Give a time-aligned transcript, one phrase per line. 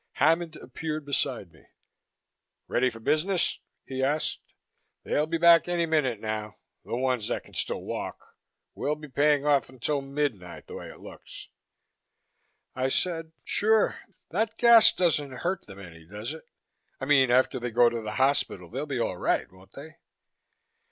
[0.13, 1.63] Hammond appeared beside me.
[2.67, 4.39] "Ready for business?" he asked.
[5.03, 8.35] "They'll be back any minute now, the ones that can still walk.
[8.73, 11.49] We'll be paying off until midnight, the way it looks."
[12.73, 13.99] I said, "Sure.
[14.31, 16.45] That that gas doesn't hurt them any, does it?
[16.99, 19.97] I mean, after they go to the hospital they'll be all right, won't they?"